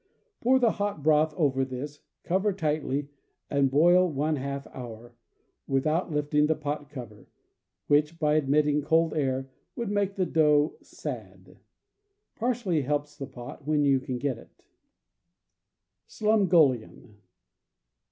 [0.39, 3.09] Pour the hot broth over this, cover tightly,
[3.51, 5.13] and boil one half hour,
[5.67, 7.27] without lifting the pot cover,
[7.85, 11.59] which, by admitting cold air, would make the dough "sad."
[12.35, 14.63] Parsley helps the pot, when you can get it.
[16.07, 17.17] Slumgullion.